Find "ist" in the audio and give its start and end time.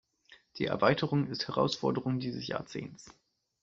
1.27-1.47